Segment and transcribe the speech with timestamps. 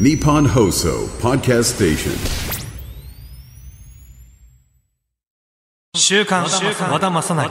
[0.00, 2.14] ニポンホーソーパーストステーション
[5.98, 6.56] 週刊和田,
[6.90, 7.50] 和田正成。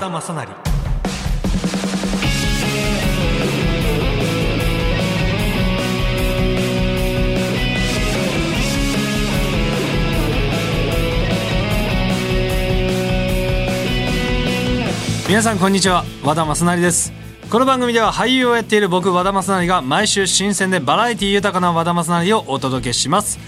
[15.27, 16.03] 皆さんこんにちは。
[16.23, 17.13] 和田正成です。
[17.51, 23.39] この番組では俳優をやっている僕和田正成が毎週新鮮でバラエティ豊かな和田正成をお届けします。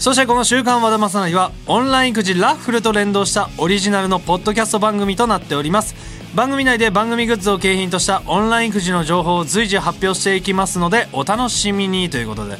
[0.00, 5.94] そしてこの週刊和田正成はオンラインくじラッフルと連動したオリジナルのポッドキャスト番組となっております。
[6.34, 12.56] 番組内で番組グッズを景品としたオンラインくじの情報を随時発表していきますのでお楽しみにということで、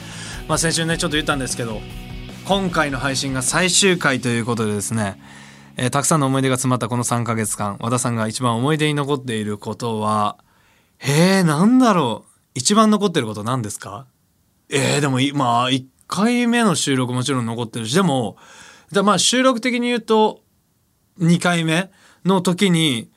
[0.47, 1.80] まあ、先週ねちょっと言ったんですけど
[2.45, 5.21] 今回の配信が最終回ということでですね。
[5.77, 10.37] えーたくさんの思い出が詰まったこの3ヶ月間和田さんが一番思い出に残っていることは
[11.01, 12.31] え、なんだろう。
[12.55, 14.07] 一番残ってること何ですか？
[14.69, 18.37] えー、でもいまあ1回目の収録もちろん残ってるしでも
[18.93, 20.41] だまあ収録的に言うと
[21.21, 21.91] 2回目
[22.25, 23.11] の時に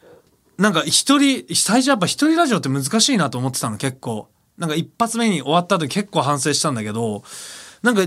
[0.58, 4.28] なんか一人最初やっぱ一人ラジオって難しいなと思ってたの結構。
[4.58, 7.24] なんか一発目に終わった時結構反省したんだけど
[7.82, 8.02] なんか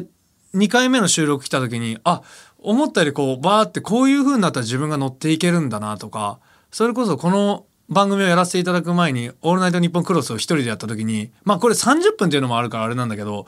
[0.55, 2.21] 2回目の収録来た時にあ
[2.59, 13.47] 思ったよりこうバーってこういう風になったら自分が乗っていけるんだなとかそれこそこの番組をやらせていただく前に「オールナイトニッポンクロス」を一人でやった時にまあこれ30分っていうのもあるからあれなんだけど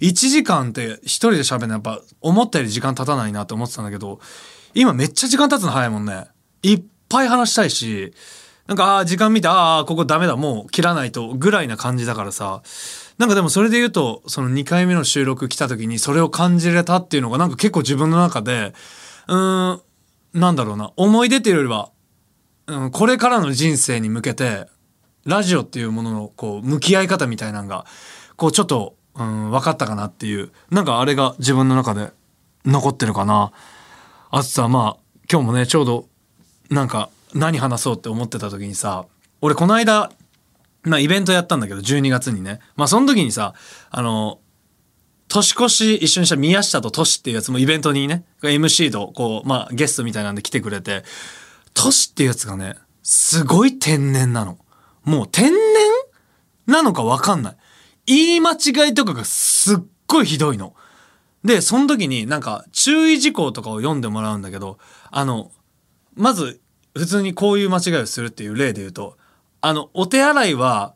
[0.00, 4.20] 1時間って一人で喋るのやっぱ思ったより時間経たないなと思ってたんだけど
[4.74, 6.26] 今めっちゃ時間経つの早いもんね。
[6.62, 8.14] いっぱい話したいし
[8.66, 12.62] なんかあー時間見てああここダメだもう切らないとぐらいな感じだからさ
[13.18, 18.72] なんかでもそれで言うとその2回目の収録来た時にそれを感じれたっていうのがなんか結構自分の中で
[19.28, 19.82] うーん
[20.34, 21.90] なんだろうな思い出っていうよりは、
[22.92, 24.66] これからの人生に向けて
[25.24, 27.86] ラジオっていうもののこう向き合い方みたいなのが
[28.36, 32.10] こうちょっと、うん、分かったかなっていうなんかあれが自分の中で
[32.64, 33.52] 残ってるかな。
[34.30, 36.08] あとさまあ今日もねちょうど
[36.70, 39.04] なんか何話そうって思ってた時にさ
[39.40, 40.10] 俺この間
[40.84, 43.54] まあイベントやったんだけど12月にねまあその時にさ
[43.90, 44.38] あの
[45.28, 51.04] 年越し一緒にした宮下とトシっていうやつもイベントにね MC とこうまあゲストみたいなんで来てくれて
[51.74, 54.58] トシっていうやつがねすごい天然なの。
[55.04, 55.56] もう天然？
[56.66, 57.56] なのかわかんない。
[58.06, 60.74] 言い間違いとかがすっごいひどいの。
[61.44, 64.78] でその時になんか注意事項とかを読んでもらうんだけど
[65.10, 65.50] あの
[66.14, 66.60] まず
[66.94, 69.16] 普通にこういう間違いをするっていう例で言うと
[69.60, 70.94] あのお手洗いは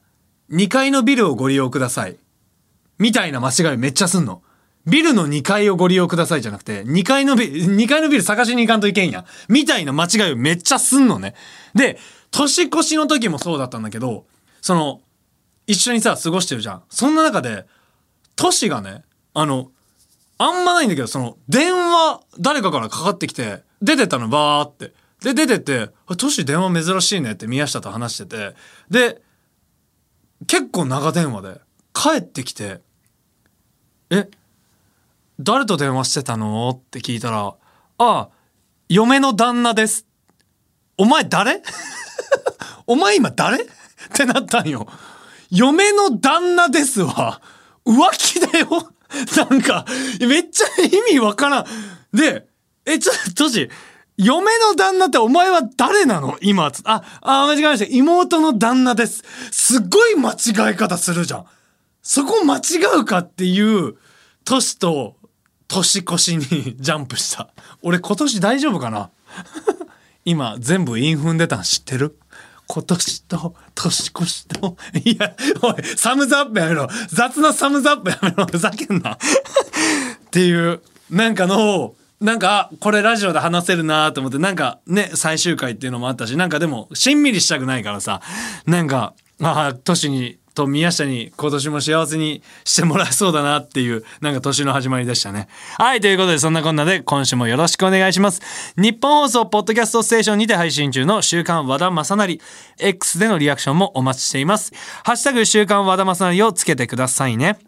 [0.51, 2.17] 2階のビルをご利用ください。
[2.99, 4.43] みたいな間違いめっちゃすんの。
[4.87, 9.25] ビルの2階をご利用くださいじゃなくて、2階のビル、2階のビル探しに行かんといけんや。
[9.49, 11.35] みたいな間違いをめっちゃすんのね。
[11.75, 11.99] で、
[12.31, 14.27] 年越しの時もそうだったんだけど、
[14.61, 15.01] その、
[15.67, 16.83] 一緒にさ、過ごしてるじゃん。
[16.89, 17.67] そんな中で、
[18.37, 19.03] トシがね、
[19.35, 19.71] あの、
[20.39, 24.93] あんまないんだけど、その、電話、誰かからかかってきて、出てたの、バーって。
[25.23, 28.55] で、出てって、あトシ電話珍しいねって宮下と話してて、
[28.91, 29.23] で、
[30.47, 31.61] 結構長電話で、
[31.95, 32.81] 帰ってきて、
[34.11, 34.29] え、
[35.39, 36.71] 誰と電話してたの？
[36.71, 37.55] って聞いたら、あ
[37.99, 38.29] あ、
[38.89, 40.07] 嫁の旦那です。
[40.97, 41.63] お前誰？
[42.87, 43.63] お前今誰？
[43.63, 43.67] っ
[44.15, 44.87] てなったんよ。
[45.51, 47.41] 嫁の旦那ですわ。
[47.85, 48.91] 浮気だよ。
[49.37, 49.85] なんか、
[50.21, 51.67] めっちゃ意味わからん。
[52.13, 52.47] で、
[52.85, 53.69] え、ちょっと、トシ、
[54.17, 56.39] 嫁の旦那ってお前は誰なの？
[56.41, 57.87] 今、あ、あ、間違えました。
[57.95, 59.23] 妹の旦那です。
[59.51, 61.47] すっごい間違い方するじゃん。
[62.03, 62.61] そこ間違
[63.01, 63.97] うかっていう、
[64.45, 65.16] 年と
[65.69, 67.49] 年越しにジャンプした。
[67.83, 69.11] 俺今年大丈夫かな？
[70.25, 72.19] 今全部インフン出たん知ってる？
[72.69, 76.89] 今年と年越しと、いや、おい、サムズアップやめろ。
[77.09, 78.45] 雑なサムズアップやめろ。
[78.47, 79.15] ふざけんな。
[79.15, 79.19] っ
[80.33, 88.21] ていう、なんかの、なんか、あこれラジオで話せるなと思って、なんかね、最終回っていうのもあったし、なんかでも、しんみりしたくないからさ、
[88.67, 95.49] なんか、ああ、年に、と宮下に今年も幸せにしてもらえそうだなっていう、なんか年の始まりでしたね。
[95.79, 98.41] はい、ということでそんなこんなで今週もよろしくお願いします。
[98.77, 102.41] 日本放送ポッドキャストステーションにて配信中の週刊和田正成
[102.81, 104.73] X でのリアクションもお待ちしています。
[105.05, 107.59] ハッシュタグ週刊和田正成をつけてくださいね。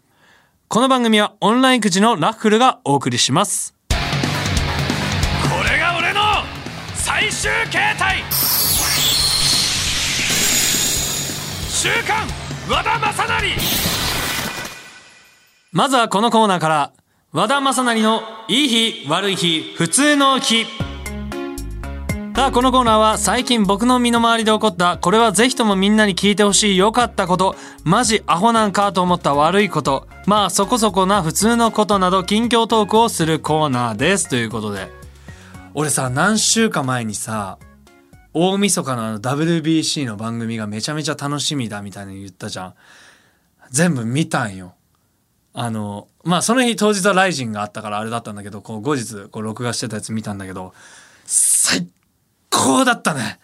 [0.69, 3.75] この番組はオンラインくじのラッフルがお送りします。
[3.91, 3.97] こ
[5.71, 6.21] れが俺の
[6.95, 8.25] 最終形態
[11.71, 12.27] 週刊
[12.71, 13.57] 和田正成。
[15.73, 16.93] まずはこのコーナーから
[17.33, 20.67] 和田正成のいい日悪い日普通の日。
[22.37, 30.07] さあこのコーナーは最近僕の身の回りで起こったこれはぜひともみんなに聞いてほしい良かったことマジアホなんかと思った悪いこと。
[30.27, 34.29] まあそこそこな普通のことなど近況トークをするコーナーです。
[34.29, 34.93] ということで。
[35.75, 37.59] 俺さ何週間前にさ
[38.35, 42.75] 大晦日のあの WBC の番組がめちゃめちゃ楽しみだみたいに言ったじゃん。
[43.71, 44.75] 全部見たんよ。
[45.55, 50.73] あのまあその日当日はライジンがあったからあれだったんだけどこう後日こう録画してたやつ見たんだけど
[51.25, 51.89] 最
[52.51, 53.41] 高だったね。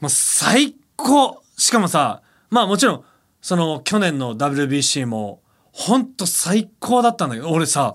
[0.00, 1.42] もう最高。
[1.56, 3.04] しかもさまあもちろん
[3.40, 5.40] その去年の WBC も
[5.72, 7.94] ほんと最高だったんだけど俺さ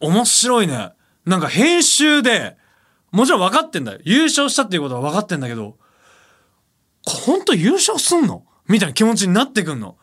[0.00, 0.92] 面白いね。
[1.24, 2.56] なんか編集で
[3.12, 5.76] もちろん分かってんだよ優勝したっていうことは分かってんだけど
[7.06, 8.44] ほんと優勝すんの？
[8.68, 9.96] みたいな気持ちになってくんの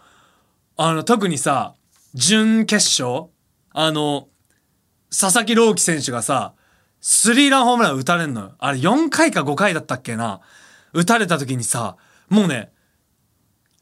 [0.78, 1.76] あの特にさ
[2.14, 3.30] 準決勝
[3.72, 4.28] あの
[5.10, 6.54] 佐々木朗希選手がさ
[7.02, 8.56] スリーランホームラン打たれんのよ。
[8.60, 10.42] あれ4回か5回だったっけな？
[10.92, 11.96] 打たれた時にさ、
[12.30, 12.72] もうね、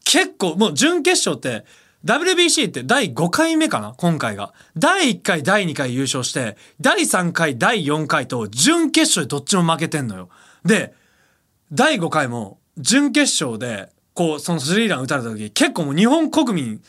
[0.04, 1.64] 結構、もう準決勝って、
[2.04, 3.94] WBC って第5回目かな？
[3.98, 4.52] 今回が。
[4.76, 10.28] 第1回、第2回優勝して、第3回、第4回と準決勝でどっちも負けてんのよ。
[10.64, 10.94] で、
[11.72, 16.80] 第5回も準決勝で、こう、そのスリーラン打たれた時、結構もう日本国民、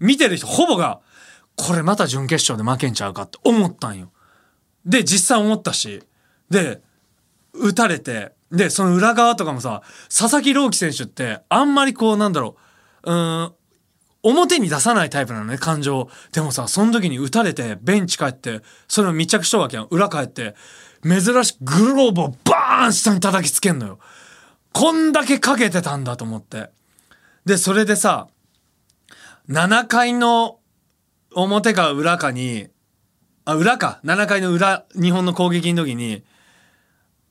[0.00, 1.00] 見てる人ほぼが、
[1.54, 4.10] これまた準決勝で負けんちゃうかって思ったんよ。
[4.84, 6.02] で、実際思ったし、
[6.50, 6.82] で、
[7.54, 12.56] 打たれて、で、その裏側とかもさ、佐々木朗希選手ってあんまりこうなんだろ
[13.04, 13.52] う、うーん、
[14.28, 16.10] 表に出さないタイプなのね、感情。
[16.32, 19.86] でもさ、その時に打たれて、ベンチ帰って、それを密着したわけやん。
[19.90, 20.54] 裏帰って、
[21.02, 23.98] 珍しくグローブをバーン下に叩きつけんのよ。
[24.72, 26.70] こんだけかけてたんだと思って。
[27.44, 28.28] で、それでさ、
[29.48, 30.58] 7回の
[31.34, 32.68] 表か裏かに、
[33.44, 34.00] あ、裏か。
[34.04, 36.24] 7回の裏、日本の攻撃の時に、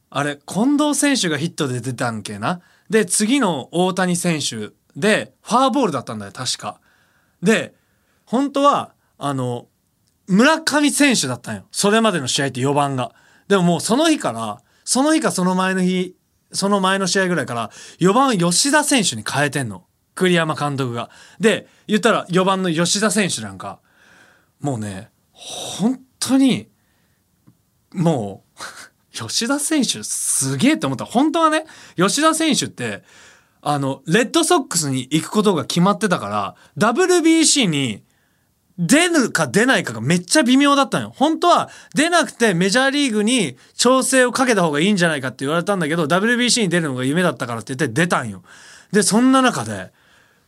[0.10, 2.62] あれ、近藤選手がヒットで出たんけな？
[2.90, 6.80] で、次の大谷選手で、ファーボールだったんだよ、確か。
[7.46, 7.76] で、
[8.26, 9.68] 本当は、あの、
[10.28, 11.66] 村上選手だったんよ。
[11.72, 13.14] それまでの試合って4番が。
[13.48, 16.16] でももうその日から、その日かその前の日、
[16.52, 17.70] その前の試合ぐらいから、
[18.00, 19.86] 4番を吉田選手に変えてんの。
[20.16, 21.10] 栗山監督が。
[21.40, 23.80] で、言ったら4番の吉田選手なんか、
[24.60, 26.70] もうね、本当に、
[27.94, 28.62] もう、
[29.12, 31.06] 吉田選手すげえって思った。
[31.06, 31.66] 本当はね、
[31.96, 33.04] 吉田選手って、
[33.68, 38.04] あの、レッドソックスに行くことが決まってたから、WBC に
[38.78, 41.14] 出るか出ないかがめっちゃ微妙だったのよ。
[41.16, 48.44] 本当は出なくてメジャーリーグに調整をかけた方がいいんじゃないかって言われたんだけど、WBC に出るのが夢だったからって言って出たんよ。
[48.92, 49.92] で、そんな中で、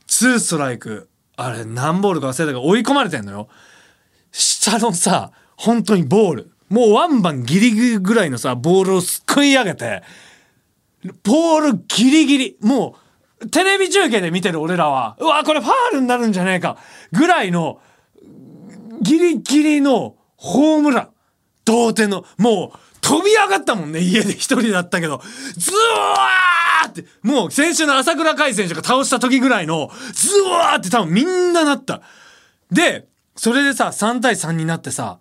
[0.09, 3.47] 2ストライク、あれ何ボールか忘れたけど追い込まれてんのよ。
[4.31, 6.51] 下のさ、本当にボール。
[6.69, 10.03] もうワンバンギリギリぐらいのさ、ボールをすくい上げて、
[11.23, 13.06] ボールギリギリ、もう、
[13.51, 16.77] テレビ中継で見てる俺らは、うわ、これファールになるんじゃねえか、
[17.11, 17.79] ぐらいの、
[19.01, 21.09] ギリギリのホームラン。
[21.65, 25.21] 同点の、もう、飛び上がったもんね、家で一人だったけど、
[25.55, 32.01] ズワーって、もう先週の朝倉海選手が倒した時ぐらいの、ズワーって多分みんななった。
[32.71, 35.19] で、それでさ、3対3になってさ、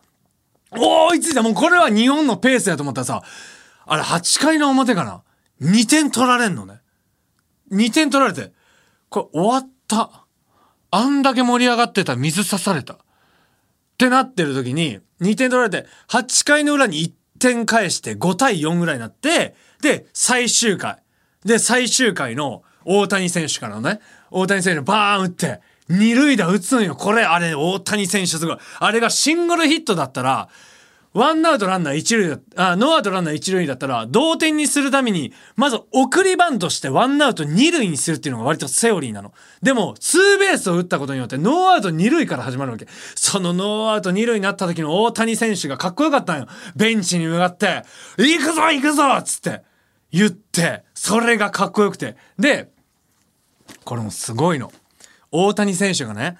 [0.72, 3.22] 追いついたもうこれは日本のペースやと思ったらさ、
[3.86, 5.22] あれ8回の表かな
[5.60, 6.75] ?2 点取られんのね。
[7.72, 8.52] 2点取られて、
[9.08, 10.24] これ終わった。
[10.90, 12.94] あんだけ盛り上がってた水刺された。
[12.94, 12.98] っ
[13.98, 21.02] てなってる時に、2点取られて、8回の裏に1点返して5対4ぐらいになって、で、最終回。
[21.44, 26.96] で、最終回の大谷選手からのね、大谷選手バーン打って、二塁打打つんよ。
[26.96, 28.58] これ、あれ、大谷選手すごい。
[28.80, 30.48] あれがシングルヒットだったら、
[31.16, 39.32] ワンアウトランナー一塁だ、あ、ノーアウトランナー一塁だったら、同点にするために、まず送りバントしてワンアウト二塁にするっていうのが割とセオリーなの。
[39.62, 42.86] でも、ツーベースを打ったことによって、ノーアウト二塁から始まるわけ。
[43.14, 46.48] そのノーアウト二塁になった時の大谷選手がかっこよかったんよ。
[46.76, 47.82] ベンチに向かって、
[48.18, 49.62] 行くぞ行くぞつって
[50.12, 52.16] 言って、それがかっこよくて。
[52.38, 52.70] で、
[53.84, 54.70] これもすごいの。
[55.32, 56.38] 大谷選手がね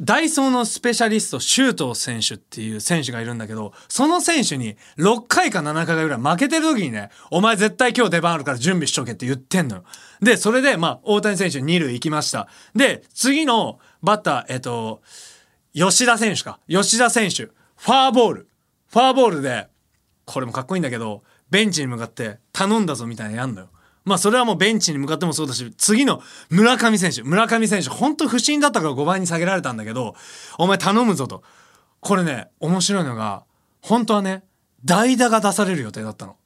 [0.00, 9.84] ダイソーのスペシャリスト周東選手っていう選手がいるんだけどその選手に6回か7回ぐらい負けてる時にねお前絶対今日出番あるから準備しとけって言ってんのよ。
[10.22, 12.48] でそれでまあ大谷選手2塁行きました。
[12.74, 15.02] で次のバッターえっと
[15.74, 16.58] 吉田選手か。
[16.66, 18.48] 吉田選手ファーボール。
[18.88, 19.68] ファーボールで
[20.24, 23.68] これもかっこいいんだけどベンチに向かって頼んだぞみたいなやんのよ。
[24.04, 30.14] まあそれはもうベンチに向かってもそうだし、次の村上選手、村上選手、本当不審だったから5番に下げられたんだけど、
[30.58, 31.42] お前頼むぞと。
[32.00, 33.44] これね、面白いのが、
[33.82, 34.42] 本当はね、
[34.84, 36.36] 代打が出される予定だったの。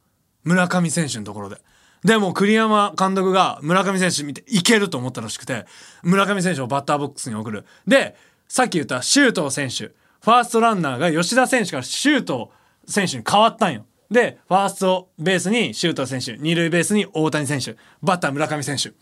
[0.42, 1.58] 村上選手のところで。
[2.04, 5.64] でも栗山監督が村上選手見ていけると思ったらしくて
[6.02, 8.14] 村上選手をバッターボックスに送るで
[8.46, 12.48] さっき言った周東選手ファーストランナーが吉田選手から周東
[12.86, 18.92] 選手に変わったんよでファーストベースに周東選手二塁ベースに大谷選手バッター村上選手。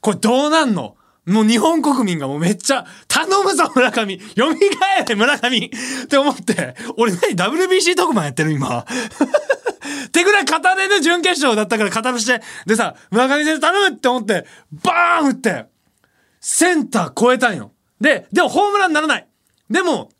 [0.00, 0.96] これどうなんの？
[1.26, 4.18] もう日本国民がもうめっちゃ頼むぞ村上。
[4.36, 4.46] 蘇
[5.06, 5.66] れ村上。
[5.66, 8.52] って思って俺何 WBC 特番やってる？
[8.52, 8.86] 今。
[10.06, 15.66] ってぐらい語れる準決勝だったから語るして、でさ、村上選手頼むって思って、バーン打って、
[16.40, 17.72] センター越えたんよ。
[18.00, 19.28] で、でもホームランならない。
[19.70, 20.10] でも、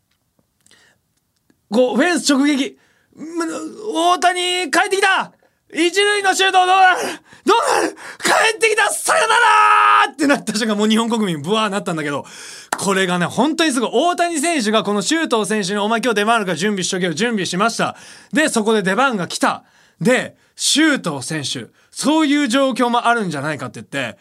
[1.71, 2.77] こう、フェンス直撃。
[3.15, 5.33] 大谷、帰ってきた
[5.71, 6.97] 一塁のシュートどうなる？
[7.45, 7.95] どうなる？
[8.23, 9.35] 帰ってきたさよな
[10.05, 12.25] らってなった瞬間もう日本国民ブワーなったんだけど、
[12.77, 13.89] これがね、本当にすごい。
[13.93, 17.95] 大谷選手がこの周東選手にお前今日出番あるから準備しとけよ、準備しました。
[18.33, 19.63] で、そこで出番が来た。
[20.01, 24.17] で、周東選手、そういう状況もあるんじゃないかって言って、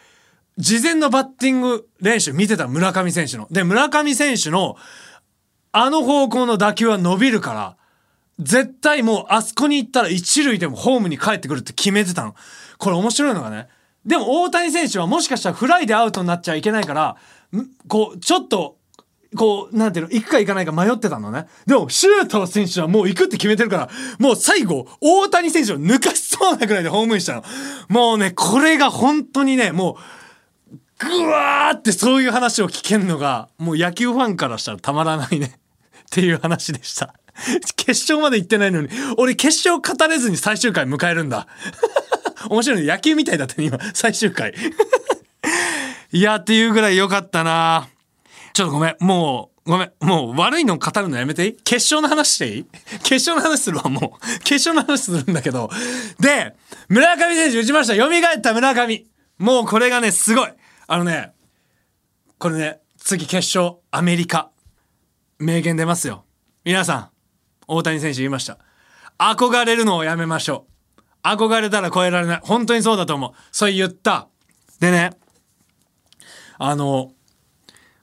[0.58, 3.48] 事前のバッティング練習見てた村上選手の。
[3.50, 4.76] で、村上選手の
[5.72, 7.77] あの方向の打球は伸びるから、
[8.38, 12.34] 絶対もうあそこに行ったら一塁でもホームに帰ってくるって決めてたの。
[12.78, 13.68] これ面白いのがね。
[14.06, 17.16] でも大谷選手はもしかしたらフライでアウトになっちゃいけないから、
[17.88, 18.76] こう、ちょっと、
[19.36, 21.46] こう、なんていうの、行くか行かないか迷ってたのね。
[21.66, 27.44] でも、周東選手はもう行くって決めてるから、もう最後、大谷選手を抜かしそうなぐらいでホームインしたの。
[27.88, 29.98] もうね、これが本当にね、も
[30.72, 35.58] う、ぐわーってそういう話を聞けんのが、もう野球ファンからしたらたまらないね。
[36.00, 37.14] っていう話でした。
[37.76, 41.46] 決勝まで行ってないのに、俺決勝語れずに最終回迎えるんだ。
[42.50, 42.86] 面白いね。
[42.86, 43.78] 野球みたいだったね、今。
[43.94, 44.54] 最終回。
[46.12, 47.88] いや、っていうぐらい良かったな
[48.52, 48.96] ちょっとごめん。
[49.00, 49.92] もう、ごめん。
[50.00, 51.52] もう悪いの語るのやめていい？
[51.62, 52.66] 決勝の話していい？
[53.02, 54.38] 決勝の話するわ、もう。
[54.40, 55.70] 決勝の話するんだけど。
[56.18, 56.54] で、
[56.88, 57.94] 村上選手打ちました。
[57.94, 59.06] 蘇った村上。
[59.38, 60.50] もうこれがね、すごい。
[60.86, 61.32] あのね、
[62.38, 64.50] これね、次決勝、アメリカ。
[65.38, 66.24] 名言出ますよ。
[66.64, 67.10] 皆さん、
[67.68, 68.58] 大谷選手言いました。
[69.18, 71.00] 憧れるのをやめましょう。
[71.22, 72.40] 憧れたら超えられない。
[72.42, 73.32] 本当にそうだと思う。
[73.52, 74.28] そう言った。
[74.80, 75.10] でね、
[76.58, 77.12] あの、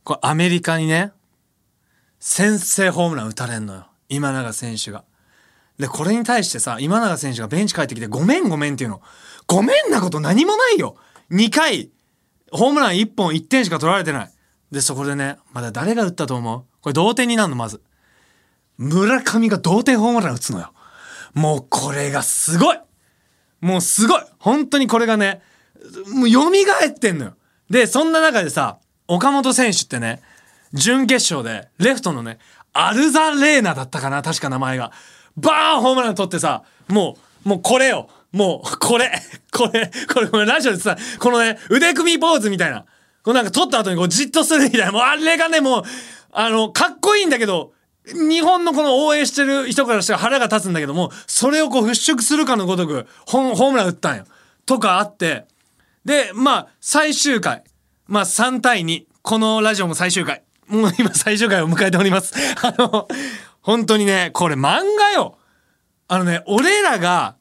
[0.03, 1.11] これアメリカにね、
[2.19, 3.87] 先制ホームラン打たれんのよ。
[4.07, 5.03] 今永選手が。
[5.79, 9.01] で、これに対してさ、今永選手がベンチ帰ってきて、ごめんごめんっていうの。
[9.47, 10.95] ごめんなこと何もないよ。
[11.31, 11.89] 2回、
[12.51, 14.31] ホームラン1本1点しか取られてない。
[14.71, 16.65] で、そこでね、まだ誰が打ったと思う？
[16.81, 17.81] これ同点になるの、まず。
[18.77, 20.71] 村上が同点ホームラン打つのよ。
[21.33, 22.79] もうこれがすごい
[23.65, 25.41] もうすごい本当にこれがね、
[26.13, 27.33] もう蘇ってんのよ。
[27.69, 28.77] で、そんな中でさ、
[29.07, 30.21] 岡本選手ってね、
[30.73, 32.37] 準決勝で、レフトのね、
[32.73, 34.91] アルザレーナだったかな確か名前が。
[35.37, 38.07] バーンホームラン取ってさ、もう、もうこれよ。
[38.31, 39.11] もう、これ、
[39.51, 42.85] これ、これ、これラジオでさ、このね、腕組みポーズみたいな。
[43.23, 44.91] こうなんか取った後にこうじっとするみたいな。
[44.91, 45.83] もうあれがね、もう、
[46.31, 47.73] あの、かっこいいんだけど、
[48.13, 54.25] 日本のこの応援してる人からしては腹が立つんだけども、それをこう払拭するかのごとく、ホームラン打ったんよ。
[54.65, 55.45] とかあって、
[56.05, 57.63] で、まあ、最終回。
[58.07, 59.05] まあ、3対2。
[59.23, 60.43] このラジオも最終回。
[60.67, 62.33] もう今最終回を迎えております。
[62.61, 63.07] あの、
[63.61, 65.37] 本当にね、これ漫画よ。
[66.07, 67.35] あのね、俺らが、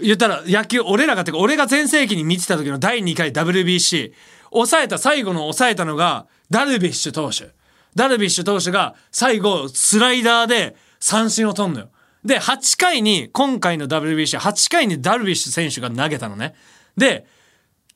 [0.00, 4.12] 言ったら野球、俺らがってか、俺が全盛期に見てた時の第2回 WBC、
[4.50, 7.57] 抑えた、最後の抑えたのが、ダルビッシュ投手。
[7.98, 11.90] ダルビッシュ投手が最後、スライダーで三振を取んのよ。
[12.24, 16.54] で、8回に、今回の WBC、8回にダルビッシュ選手が投げたのね。
[16.96, 17.26] で、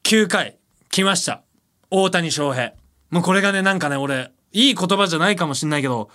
[0.03, 0.59] 9回、
[0.91, 1.43] 来ました。
[1.91, 2.73] 大谷翔平。
[3.11, 6.11] もうこれがね、なんかね、俺、いい言葉じゃないかもしんないけど、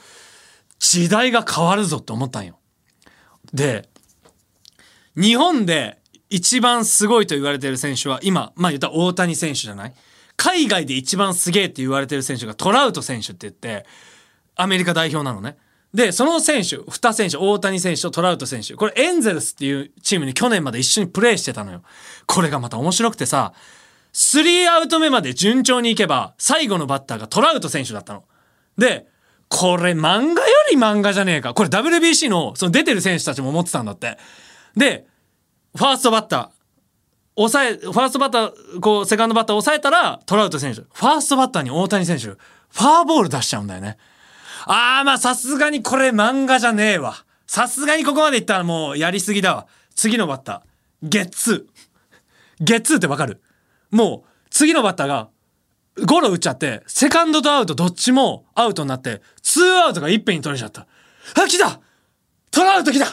[0.79, 2.59] 時代が変わるぞって思ったんよ。
[3.53, 3.87] で、
[5.15, 5.97] 日本で
[6.29, 9.93] 一番すごいと言われてる選手は、今、まあ言ったら大谷選手じゃない？
[10.37, 13.85] 海外で一番すげえって言われてる選手がトラウト選手って言って、
[14.55, 15.57] アメリカ代表なのね。
[15.93, 21.81] で、その選手、2選手、大谷選手とトラウト選手、これエンゼルスっていうチームに去年まで一緒にプレーしてたのよ。
[22.25, 23.53] これがまた面白くてさ、
[24.13, 28.23] スリーアウト目まで順調にいけば、最後のバッターがトラウト選手だったの。
[28.77, 29.07] で、
[29.49, 31.53] これ漫画より漫画じゃねえか。
[31.53, 34.17] これ WBC のその出てる選手たちも思ってたんだって。
[34.75, 35.07] で、
[35.75, 36.49] ファーストバッター、
[37.37, 40.81] 抑え、ファーストバッター、こう、セカンドバッター抑えたら、トラウト選手。
[40.81, 43.97] ファーストバッターに大谷選手、ファーボール出しちゃうんだよね。
[44.65, 47.15] あー、まあさすがにこれ漫画じゃねえわ。
[47.45, 49.67] さすがにここまでいったらもうやりすぎだわ。
[49.95, 52.63] 次のバッター、ゲッツー。
[52.63, 53.41] ゲッツーってわかる？
[53.91, 55.29] もう次のバッターが
[56.05, 60.87] ゴロ打っちゃって、セカンドとアウトどっちもアウトになって、ツーアウトがいっぺんに取れちゃった。
[61.41, 61.79] あ、来た
[62.51, 63.05] トラウト来た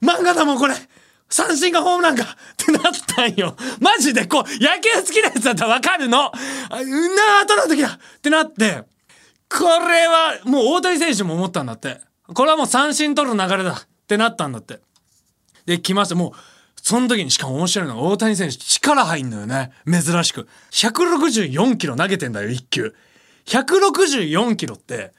[0.00, 0.74] 漫画だもんこれ
[1.28, 2.82] 三振がホームランかってなっ
[3.18, 3.56] たんよ。
[3.80, 6.30] マジでこう、野球好きなやつだったらわかるの。
[6.70, 8.84] うんな後の時だってなって、
[9.50, 12.00] これはもう大谷選手も思ったんだって。
[12.32, 14.80] これはもう三振取る流れだってなったんだって。
[15.66, 16.14] で、来ました。
[16.14, 16.32] もう、
[16.80, 19.72] その時にしかも面白いのが大谷選手力入んのよね。
[19.86, 20.48] 珍しく。
[20.70, 22.94] 164キロ投げてんだよ、1球。
[23.46, 25.12] 164キロって、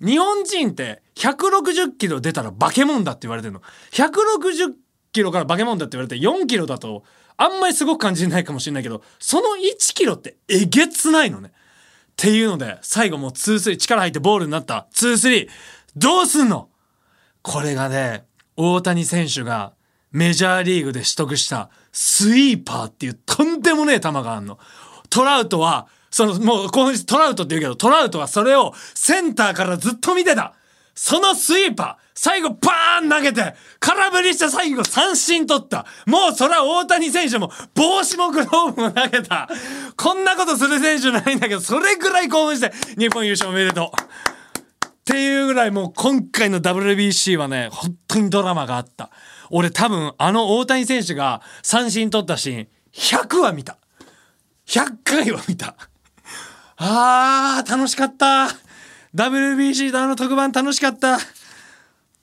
[0.00, 3.62] 日本人って160キロ出たら化け物だって言われてるの。
[3.92, 4.74] 160
[5.12, 7.04] キロから化け物だって言われて4キロだと
[7.42, 11.48] あんまりすごく感じないかもしれないけど、その1キロってえげつないのね。
[11.48, 14.86] っていうので、最後もう2-3力入ってボールになった。
[14.92, 15.48] 2-3。
[15.96, 16.68] どうすんの？
[17.42, 19.72] これがね、大谷選手が
[20.12, 24.58] メジャーリーグで取得したスイーパーっていうとんでもねえ球があんの。
[25.10, 30.54] トラウトは、そのもうこのトラウトって言うけど、トラウトはそれをセンターからずっと見てた。
[30.94, 35.86] そのスイーパー、最後パーン投げて、空振りして最後三振取った。
[36.06, 39.48] もうそれは大谷選手も帽子もグローブも投げた。
[39.96, 44.02] こんなことする選手ないんだけど、それぐらい興奮して、日本優勝おめでとう。
[45.02, 49.10] っていうぐらいもう今回の WBC はね、本当にドラマがあった。
[49.50, 53.78] 俺多分あの大谷選手が三振取ったシーン、100は見た。
[54.66, 55.74] 100回は見た。
[56.76, 58.48] あー、楽しかった。
[59.14, 61.18] WBC の特番楽しかった。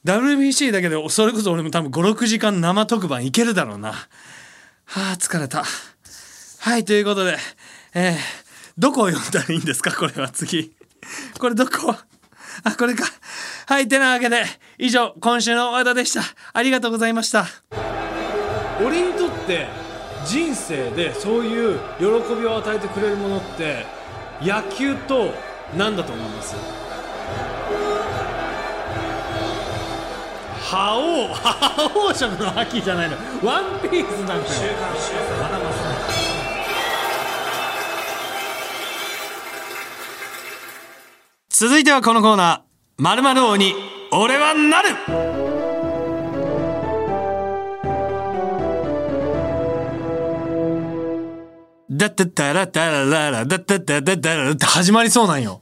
[0.05, 3.91] WBC だけで、それこそ俺も多分5、6時間生特番いけるだろうな。
[3.91, 4.05] は
[4.85, 5.63] あ、疲れた。
[6.61, 7.37] はい、ということで、
[7.93, 8.15] えー、
[8.77, 9.95] どこを読んだらいいんですか？
[9.95, 10.73] これは次。
[11.39, 11.95] これどこ？
[12.63, 13.03] あ、これか。
[13.67, 14.43] はい、てなわけで、
[14.79, 16.23] 以上、今週の和田でした。
[16.53, 17.45] ありがとうございました。
[18.83, 19.67] 俺にとって、
[20.25, 23.85] 人生でそういう喜びを与えてくれるものって、
[24.41, 25.33] 野球と
[25.77, 26.55] 何だと思います？
[30.69, 31.27] 覇王。
[31.33, 33.17] 覇王色の秋じゃないの。
[33.43, 34.49] ワンピースなんて
[41.49, 43.73] 続いてはこのコーナー「まる王に
[44.11, 44.89] 俺はなる」
[51.99, 55.59] だったったらたらららだったっただったらって始まりそうなんよ。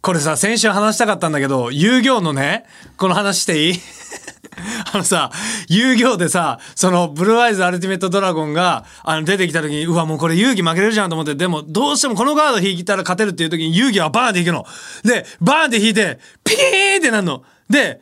[0.00, 2.64] これさ、先週話したかったんだけど、遊戯王のね、
[2.96, 3.74] この話していい？
[4.92, 5.30] あのさ、
[5.68, 14.66] 遊戯王でさ、その、ブルーアイズアルティメットドラゴンが、あの、出てきた時に、うわ、もうこれ遊戯負けれるじゃんと思って、でも、どうしてもこのカード引いたら勝てるっていう時に遊戯はバーンって引くの。
[15.04, 17.42] で、バーンって引いて、ピーンってなるの。
[17.68, 18.00] で、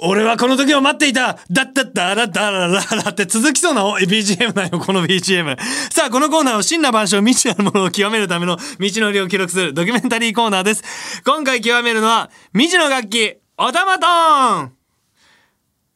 [0.00, 5.56] 俺はこの時を待っていただったったらだらららって続きそうな BGM だよ、この BGM。
[5.92, 11.22] さあ、このコーナーは真羅万象未知なるものを極めるための道のりを記録するドキュメンタリーコーナーです。
[11.24, 14.72] 今回極めるのは、未知の楽器、おたまトーン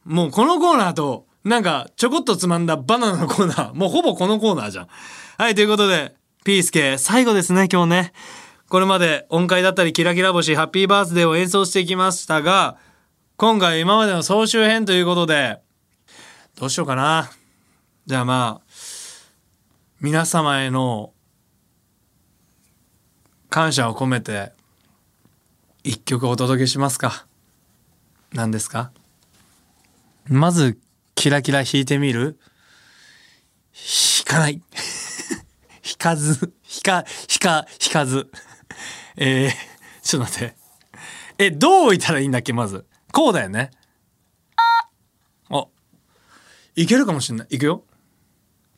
[0.05, 4.87] もうこのコーナーと、なんか、ちょこっとつまんだバナナのコーナー、もうほぼこのコーナーじゃん。
[5.37, 6.13] はい、ということで、
[6.43, 8.13] ピースケ、最後ですね、今日ね。
[8.67, 12.75] これまで音階だったり、キラキラ星、ハッピーバースデーを演奏してきましたが、
[13.35, 15.59] 今回今までの総集編ということで、
[16.55, 17.31] どうしようかな。
[18.05, 18.67] じゃあまあ、
[19.99, 21.13] 皆様への
[23.49, 24.51] 感謝を込めて、
[25.83, 27.25] 一曲お届けしますか。
[28.33, 28.91] 何ですか？
[30.27, 30.79] まず、
[31.15, 32.37] キラキラ弾いてみる？
[34.25, 34.61] 弾かない。
[35.83, 38.29] 弾かず、弾か、弾か、弾かず。
[39.17, 39.51] えー、
[40.03, 40.55] ちょっと待って。
[41.39, 42.85] え、どう置いたらいいんだっけ、まず？
[43.13, 43.69] こうだよね。
[45.51, 45.67] あ、
[46.75, 47.47] いけるかもしんない。
[47.51, 47.83] いくよ。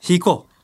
[0.01, 0.55] 弾こう。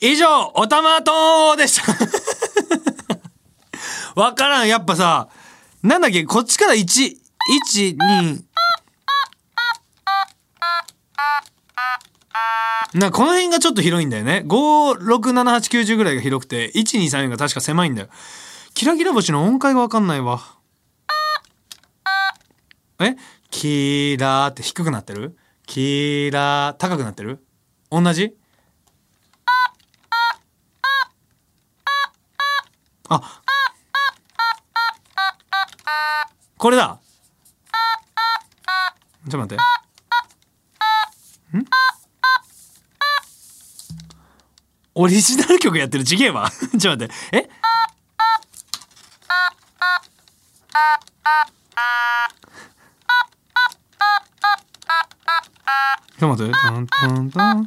[0.00, 1.92] 以上、おたまとでした。
[4.20, 4.68] わからん。
[4.68, 5.28] やっぱさ、
[5.82, 7.16] なんだっけ、こっちから1、
[7.72, 8.47] 1、2、
[12.94, 14.42] なこの辺がちょっと広いんだよね。
[14.46, 18.08] 567890ぐらいが広くて、1、2、3、4が確か狭いんだよ。
[18.74, 20.40] キラキラ星の音階がわかんないわ。
[23.00, 23.16] え？
[23.50, 25.36] キラーって低くなってる？
[25.66, 27.44] キラー高くなってる？
[27.90, 28.36] 同じ？
[33.08, 33.42] あ。
[36.56, 36.98] これだ。
[39.30, 39.62] ちょっと待って。
[41.56, 41.64] ん？
[45.00, 46.02] オリジナル曲やってる。
[46.02, 47.14] 時限はちょっと待って。
[47.36, 47.48] え？
[56.18, 56.52] ちょっと待って。
[56.52, 57.60] トントントン。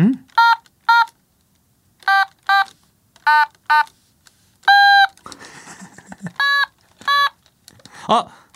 [0.00, 0.24] ん？
[8.06, 8.47] あ！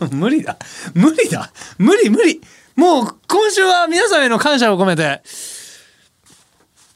[0.12, 0.56] 無理だ。
[0.94, 1.52] 無理だ。
[1.78, 2.40] 無理無理。
[2.74, 5.22] もう今週は皆さんへの感謝を込めて。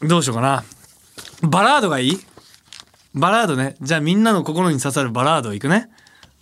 [0.02, 0.64] どうしようかな。
[1.42, 2.20] バラードがいい？
[3.14, 3.76] バラードね。
[3.80, 5.88] じゃあみんなの心に刺さるバラードいくね。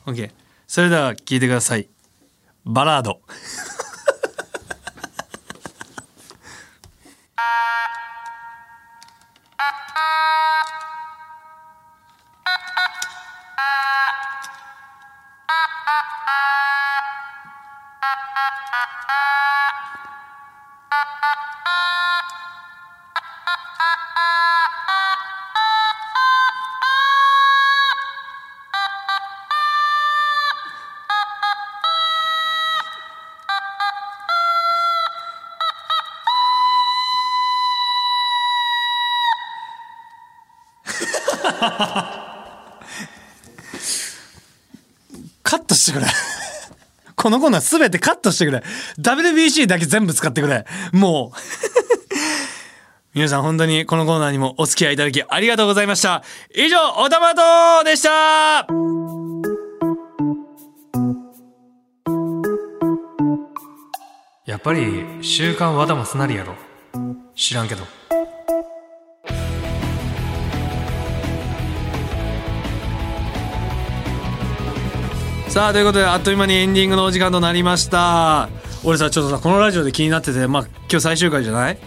[0.06, 0.30] OK
[0.66, 1.88] それでは聞いてください。
[2.64, 3.20] バラード。
[45.42, 46.06] カットしてくれ。
[47.16, 48.62] このコーナーすべてカットしてくれ。
[49.00, 50.64] WBC だけ全部使ってくれ。
[50.92, 51.38] もう。
[53.14, 56.22] 皆さん本当にこのコーナーにもお付き合いいただきありがとうございました。
[56.54, 58.68] 以上おたまとでした。
[64.46, 66.54] やっぱり週刊和田マスなりやろ。
[67.34, 68.07] 知らんけど。
[75.48, 78.48] さあということであっという間にエンディングのお時間となりました。
[78.84, 81.78] 俺さちょっとさこのラジオで気になっててまあ今日最終回じゃない？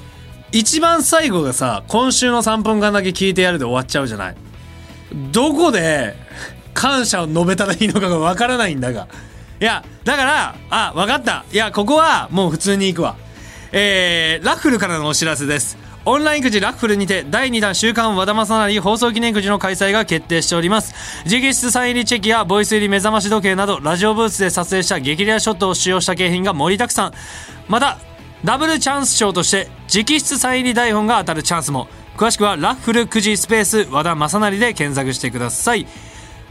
[0.51, 4.35] 一番最後がさ今週の3分間だけ聞いてやるで終わっちゃうじゃない？
[5.31, 6.15] どこで
[6.73, 9.07] 感謝を述べたらいいのかがわからないんだが。
[9.61, 11.45] いやだからあわかった。
[11.53, 13.15] いやここはもう普通に行くわ。
[13.71, 15.77] えー、ラッフルからのお知らせです。
[16.03, 20.95] オンラインくじラッフルにて第2弾週刊和田正成放送記念くじの開催が決定しております。
[21.25, 27.13] 直筆サイン入りチェキやボイス入り目覚まし時計などラジオブースで撮影した激レアショットを使用した景品が盛りだくさん。
[27.67, 27.99] また
[28.43, 31.87] ダブルチャンス賞として直筆サイン入り台本が当たるチャンスも。
[32.17, 35.85] 詳しくはラッフルくじスペース和田正成で検索してください。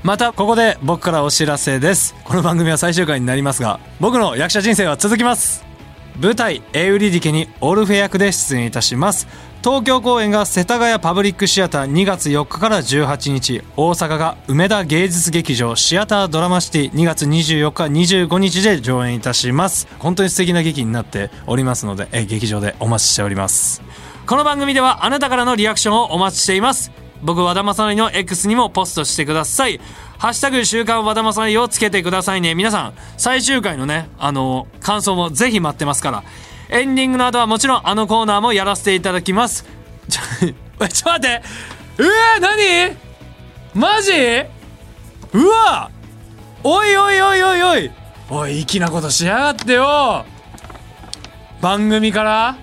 [0.02, 2.14] またここで僕からお知らせです。
[2.24, 5.69] この番組は最終回になりますが僕の役者人生は続きます。
[6.18, 9.28] 舞台「エウリディケ」にオルフェ役で出演いたします。
[9.62, 13.62] 東京公演が世田谷パブリックシアター2月4日から18日。
[13.76, 19.86] 大阪が梅田芸術劇場シアタードラマシティ2月24日25日で上演いたします。
[19.98, 23.82] 本当に素敵な劇になっておりますのでえ劇場でお待ちしております。
[24.26, 26.99] この番組ではあなたからのリアクションをお待ちしています。
[27.22, 29.80] 僕和田正成の X にもポストしてください。
[30.18, 32.54] ハッシュタグ週刊和田正成をつけてくださいね。
[32.54, 36.24] 皆さん最終回のねあの感想もぜひ待ってますから。
[36.68, 39.64] エンディングの後はもちろんあのコーナーもやらせていただきます。
[40.08, 41.42] ちょちょ待って。
[41.98, 42.96] うわ何？
[43.74, 44.12] マジ？
[45.32, 45.90] うわ！
[46.62, 47.90] おいおいおいおいおい。
[48.30, 50.24] おい粋なことしやがってよ。
[51.60, 52.56] 番組から？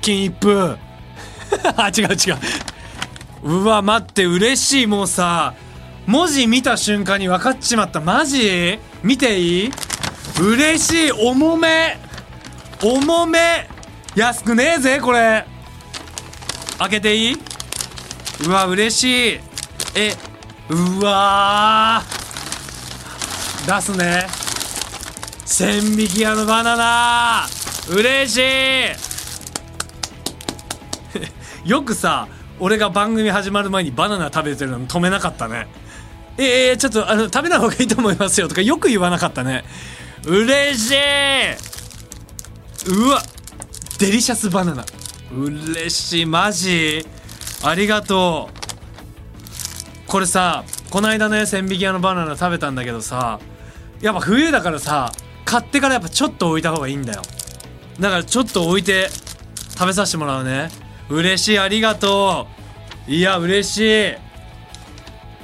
[0.00, 0.76] 金一封。
[1.76, 2.38] あ違う違う。
[3.46, 5.54] うわ待って嬉しいもうさ。
[6.04, 8.00] 文字見た瞬間に分かっちまった。
[8.00, 8.80] マジ？
[9.04, 9.70] 見ていい？
[10.40, 11.96] 嬉しい重め。
[12.82, 13.68] 重め。
[14.16, 15.46] 安くねえぜこれ。
[16.78, 17.36] 開けていい？
[18.46, 19.40] うわ嬉しい。
[19.94, 20.12] え
[20.68, 23.76] うわー。
[23.76, 24.26] 出すね。
[25.44, 27.46] 千匹屋のバナナ。
[27.88, 28.38] 嬉し
[31.64, 31.68] い。
[31.70, 32.26] よくさ
[32.58, 35.66] 俺が番組始まる前にバナナ食べてるの止めなかったね。
[36.38, 39.64] えー、ちょっとあの食べない方がいいと思いますよとかよく言わなかったね。
[40.24, 40.96] 嬉しい。
[42.88, 43.22] うわ。
[43.98, 44.84] デリシャスバナナ。
[45.32, 46.26] 嬉しい。
[46.26, 47.06] マジ。
[47.64, 48.56] ありがとう。
[50.06, 53.40] これさこの間ね千匹屋のバナナ食べたんだけどさ
[54.00, 55.10] やっぱ冬だからさ
[55.44, 57.22] 買ってからやっぱちょっと置いた方がいいんだよ。
[58.00, 59.08] だからちょっと置いて
[59.78, 60.70] 食べさせてもらうね。
[61.08, 62.46] 嬉しいありがと
[63.08, 63.10] う。
[63.10, 64.10] いや嬉し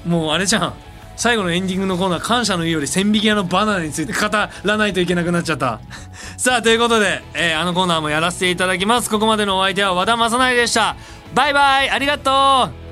[0.05, 0.09] い。
[0.09, 0.75] もうあれじゃん。
[1.17, 5.81] 最後のエンディングのコーナー感謝の意より千匹屋のバナナについて語らないといけなくなっちゃった。
[6.37, 9.11] さあということで、えーあのコーナーもやらせていただきます。
[9.11, 10.97] ここまでのお相手は和田正成でした。
[11.35, 12.83] バイバイありがとう。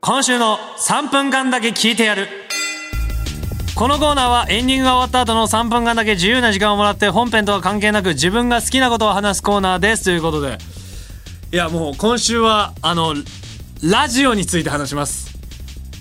[0.00, 2.41] 今週の3分間だけ聞いてやる。
[3.74, 10.58] このコーナーはエンディングが終わった後の3分間だけ自由な時間をもらって本編とは関係なく自分が好きなことを話すコーナーですということで。
[11.52, 13.14] いやもう今週はあの
[13.82, 15.36] ラジオについて話します。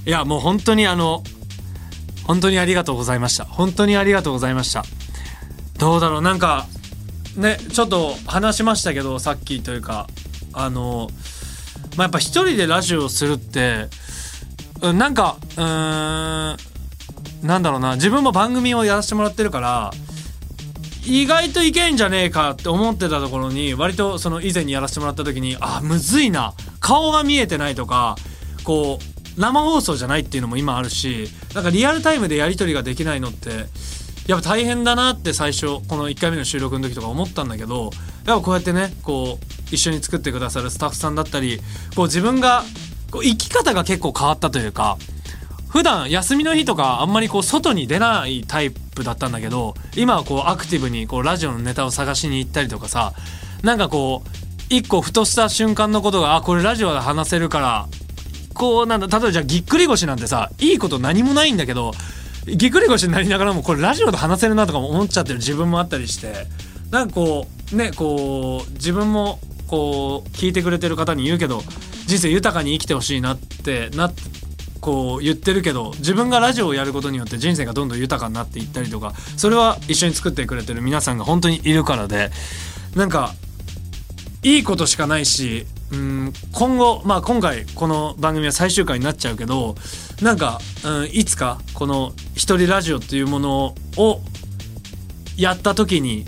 [0.06, 1.24] いやもう本当にあの
[2.26, 3.46] 本当にありがとうございました。
[3.46, 4.84] 本当にありがとうございました。
[5.80, 6.22] どうだろう。
[6.22, 6.68] なんか
[7.38, 10.08] ねちょっと話しましたけどさっきというか
[10.54, 11.10] あの
[11.98, 13.88] まあやっぱ一人でラジオをするって
[14.82, 16.71] なんかうーん
[17.44, 19.92] なんだろうな自分も番組をやらせてもらってるから
[21.06, 26.54] 意外といけんじゃねえかって思ってたところに割とその以前にやらせてもらった時にあむずいな。
[26.82, 28.18] 顔が見えてないとか
[28.66, 33.50] こう生放送じゃないっていうのも今あるしなんかリアルタイムでやり取りができないのって
[34.28, 37.92] やっぱ大変だなって最初この1回目の収録の時とか思ったんだけど
[38.26, 41.60] やっぱこうやってねこう一緒に作ってくださるスタッフさんだったり
[41.96, 42.64] こう自分が
[43.10, 44.98] こう生き方が結構変わったというか
[45.72, 53.14] 普段休みの日とかあんまりこう外に出ないタイプだったんだけど今はこうアクティブにこうラジオのネタを探しに行ったりとかさ
[53.64, 54.30] なんかこう
[54.70, 57.88] 一個ふとした瞬間のことがあこれラジオで話せるから
[58.54, 61.94] こうなんだ例えばじゃあぎっくり腰なんてさいいこと何もないんだけど
[62.46, 66.48] ぎっくり腰になりながらもこれラジオで話せるなとか思っちゃってる自分もあったりして
[66.90, 71.62] なんかこうねこう自分もこう聞いてくれてる方に言うけど
[72.08, 74.22] 人生豊かに生きてほしいなってなって
[74.82, 82.32] こう言ってるけど自分がラジオをやることによって人生がどんどん豊かになっていったりとかそれは一緒に作ってくれてる皆さんが本当にいるからで
[82.96, 83.34] なんか
[84.44, 89.76] いいことしかないしうん今後まあ今回この番組は最終回になっちゃうけど
[90.22, 94.22] なんか、うん、いつかこの一人ラジオっていうものを
[95.38, 96.26] やった時に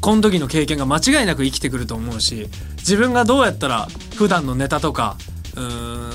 [0.00, 5.16] この時の経験が間違いなく生きてくると思うし自分がどうやったら普段のネタとか
[5.56, 6.05] うん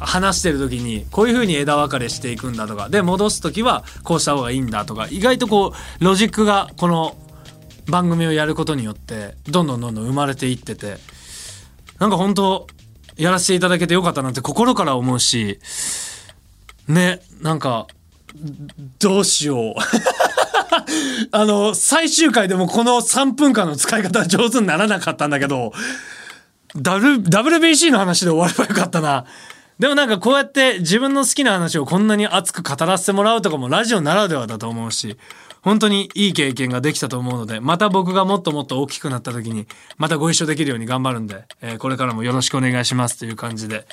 [0.00, 7.16] 話してる時にこういう風に枝分かれしていくんだとかで戻す時はこうした方がいいんだとか意外とこうロジックがこの
[7.88, 10.98] 番組をやることによってどんどんどんどん生まれていってて。
[12.00, 12.66] なんか本当
[13.16, 15.60] やらせていただけてよかったなって心から思うし。
[16.88, 17.86] ねなんか
[18.98, 19.74] どうしよう。
[21.30, 25.72] あの最終回でもこの3分間の使い方は上手にならなかったんだけど
[26.74, 29.26] WBC の話で終わればよかったな。
[29.80, 35.16] でもなんかこうやって自分の好きな話をこんなに熱く語らせてもらうとかもラジオならではだと思うし、
[35.62, 39.66] 本当にいい経験ができたと思うので、また僕がもっともっと大きくなった時に、
[39.96, 43.86] またご一緒できるように頑張るんで、えーこれからもよろしくお願いしますという感じで。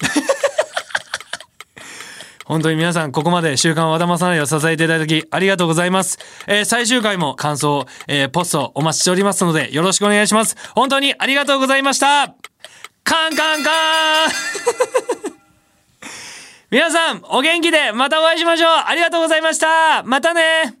[2.46, 6.18] 本当に皆さん、ここまで週刊和田正成を支えていただき、ありがとうございます。
[6.48, 10.56] えー最終回も感想、えーポストお待ちしておりますので、よろしくお願いします。
[10.74, 12.39] 本当にありがとうございました
[13.04, 14.30] カンカンカン。
[16.70, 18.70] 皆さん、お元気でまたお会いしましょう。
[18.86, 20.02] ありがとうございました。
[20.04, 20.79] またね。